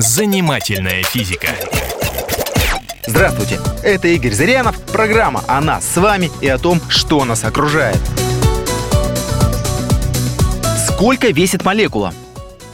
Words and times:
Занимательная 0.00 1.02
физика. 1.02 1.48
Здравствуйте, 3.06 3.60
это 3.82 4.08
Игорь 4.08 4.32
Зырянов, 4.32 4.80
программа 4.86 5.44
о 5.46 5.60
нас 5.60 5.84
с 5.86 5.98
вами 5.98 6.30
и 6.40 6.48
о 6.48 6.56
том, 6.56 6.80
что 6.88 7.22
нас 7.26 7.44
окружает. 7.44 8.00
Сколько 10.88 11.28
весит 11.28 11.66
молекула? 11.66 12.14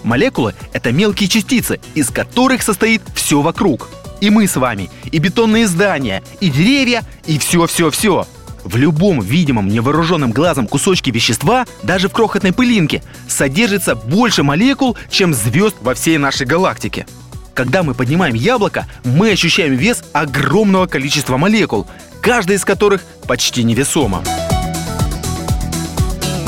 Молекулы— 0.04 0.54
это 0.73 0.93
мелкие 0.93 1.29
частицы, 1.29 1.81
из 1.97 2.10
которых 2.10 2.62
состоит 2.62 3.03
все 3.17 3.40
вокруг. 3.40 3.88
И 4.21 4.31
мы 4.31 4.47
с 4.47 4.54
вами, 4.54 4.88
и 5.11 5.19
бетонные 5.19 5.67
здания, 5.67 6.22
и 6.38 6.49
деревья, 6.49 7.03
и 7.27 7.40
все-все-все. 7.40 8.24
В 8.67 8.76
любом 8.76 9.21
видимом 9.21 9.69
невооруженным 9.69 10.32
глазом 10.32 10.67
кусочке 10.67 11.12
вещества, 11.12 11.67
даже 11.85 12.08
в 12.08 12.12
крохотной 12.12 12.53
пылинке, 12.53 13.00
содержится 13.28 13.94
больше 13.94 14.42
молекул, 14.42 14.96
чем 15.08 15.35
звезд 15.35 15.76
во 15.82 15.94
всей 15.94 16.19
нашей 16.19 16.48
галактике. 16.48 17.06
Когда 17.55 17.84
мы 17.84 17.95
поднимаем 17.95 18.34
яблоко, 18.34 18.88
мы 19.05 19.30
ощущаем 19.30 19.77
вес 19.77 20.02
огромного 20.12 20.86
количества 20.88 21.36
молекул, 21.36 21.86
каждая 22.20 22.56
из 22.56 22.64
которых 22.64 23.05
почти 23.28 23.62
невесома. 23.62 24.24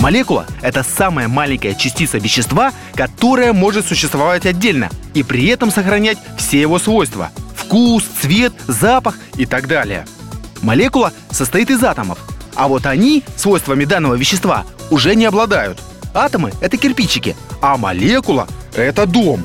Молекула– 0.00 0.44
это 0.60 0.82
самая 0.82 1.28
маленькая 1.28 1.74
частица 1.74 2.18
вещества, 2.18 2.72
которая 2.96 3.52
может 3.52 3.86
существовать 3.86 4.44
отдельно 4.44 4.90
и 5.14 5.22
при 5.22 5.46
этом 5.46 5.70
сохранять 5.70 6.18
все 6.36 6.60
его 6.60 6.80
свойства– 6.80 7.30
вкус, 7.54 8.02
цвет, 8.20 8.52
запах 8.66 9.14
и 9.36 9.46
так 9.46 9.68
далее– 9.68 10.04
Молекула 10.62 11.12
состоит 11.30 11.70
из 11.70 11.82
атомов, 11.84 12.18
а 12.54 12.68
вот 12.68 12.86
они 12.86 13.22
свойствами 13.36 13.84
данного 13.84 14.14
вещества 14.14 14.64
уже 14.90 15.14
не 15.14 15.26
обладают. 15.26 15.78
Атомы— 16.14 16.52
это 16.60 16.76
кирпичики, 16.76 17.36
а 17.60 17.76
молекула— 17.76 18.48
это 18.74 19.06
дом. 19.06 19.44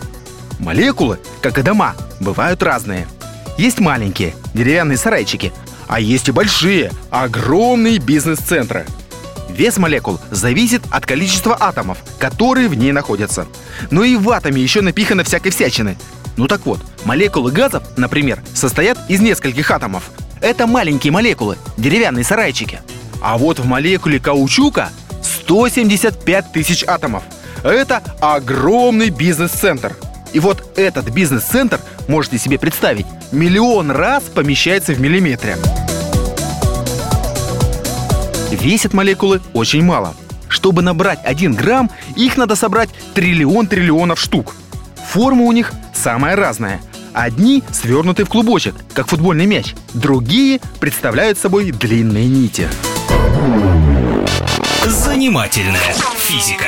Молекулы, 0.60 1.20
как 1.42 1.58
и 1.58 1.62
дома, 1.62 1.96
бывают 2.20 2.64
разные. 2.64 3.08
Есть 3.58 3.80
маленькие, 3.80 4.34
деревянные 4.54 4.98
сарайчики, 4.98 5.54
а 5.88 6.00
есть 6.00 6.30
и 6.30 6.32
большие, 6.32 6.92
огромные 7.12 8.00
бизнес-центры. 8.00 8.88
Вес 9.50 9.78
молекул 9.78 10.20
зависит 10.32 10.82
от 10.90 11.06
количества 11.06 11.56
атомов, 11.60 12.00
которые 12.18 12.68
в 12.70 12.74
ней 12.74 12.92
находятся. 12.92 13.46
Но 13.92 14.04
и 14.04 14.16
в 14.16 14.32
атоме 14.32 14.62
еще 14.62 14.82
напихано 14.82 15.24
всякой 15.24 15.52
всячины. 15.52 15.98
Ну 16.38 16.48
так 16.48 16.66
вот, 16.66 16.80
молекулы 17.06 17.52
газов, 17.52 17.84
например, 17.96 18.42
состоят 18.56 18.98
из 19.10 19.20
нескольких 19.20 19.70
атомов– 19.70 20.10
это 20.44 20.68
маленькие 20.68 21.14
молекулы, 21.14 21.58
деревянные 21.78 22.26
сарайчики. 22.26 22.82
А 23.22 23.38
вот 23.38 23.60
в 23.60 23.66
молекуле 23.66 24.20
каучука 24.20 24.90
175 25.24 26.52
тысяч 26.52 26.84
атомов. 26.86 27.24
Это 27.64 28.04
огромный 28.20 29.10
бизнес-центр. 29.10 29.96
И 30.34 30.40
вот 30.40 30.78
этот 30.78 31.10
бизнес-центр, 31.12 31.80
можете 32.10 32.38
себе 32.38 32.60
представить, 32.60 33.06
миллион 33.32 33.90
раз 33.90 34.24
помещается 34.24 34.94
в 34.94 35.00
миллиметре. 35.00 35.58
Весят 38.52 38.94
молекулы 38.94 39.42
очень 39.54 39.84
мало. 39.84 40.14
Чтобы 40.50 40.82
набрать 40.82 41.20
1 41.24 41.54
грамм, 41.54 41.90
их 42.18 42.36
надо 42.36 42.56
собрать 42.56 42.90
триллион 43.14 43.68
триллионов 43.68 44.20
штук. 44.20 44.56
Форма 45.10 45.44
у 45.46 45.52
них 45.54 45.72
самая 45.94 46.36
разная– 46.36 46.82
Одни 47.14 47.64
свернуты 47.72 48.26
в 48.26 48.30
клубочек, 48.30 48.76
как 48.94 49.08
футбольный 49.08 49.46
мяч, 49.46 49.76
другие 49.94 50.60
представляют 50.80 51.38
собой 51.38 51.72
длинные 51.72 52.28
нити. 52.28 52.68
Занимательная 54.86 55.94
физика. 56.18 56.66